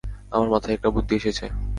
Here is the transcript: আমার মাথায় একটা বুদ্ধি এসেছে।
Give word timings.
আমার 0.31 0.49
মাথায় 0.53 0.75
একটা 0.77 0.89
বুদ্ধি 0.95 1.13
এসেছে। 1.19 1.45